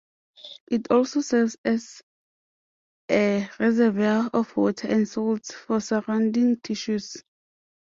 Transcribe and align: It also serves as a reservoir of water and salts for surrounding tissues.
It 0.65 0.89
also 0.89 1.21
serves 1.21 1.57
as 1.63 2.01
a 3.07 3.47
reservoir 3.59 4.31
of 4.33 4.57
water 4.57 4.87
and 4.87 5.07
salts 5.07 5.53
for 5.53 5.79
surrounding 5.79 6.59
tissues. 6.61 7.17